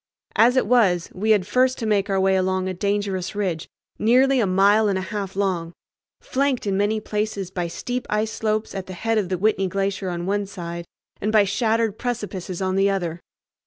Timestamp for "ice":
8.09-8.31